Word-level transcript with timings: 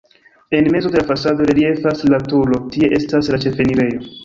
En 0.49 0.71
mezo 0.71 0.89
de 0.89 0.97
la 0.97 1.03
fasado 1.03 1.43
reliefas 1.51 2.03
la 2.09 2.17
turo, 2.31 2.59
tie 2.77 2.91
estas 3.03 3.33
la 3.35 3.43
ĉefenirejo. 3.47 4.05